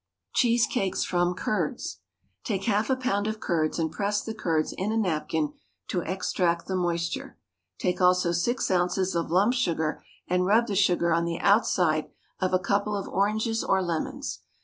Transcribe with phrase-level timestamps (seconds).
[0.33, 1.99] CHEESE CAKES FROM CURDS.
[2.43, 5.53] Take half a pound of curds and press the curds in a napkin
[5.89, 7.37] to extract the moisture.
[7.77, 12.09] Take also six ounces of lump sugar, and rub the sugar on the outside
[12.39, 14.39] of a couple of oranges or lemons.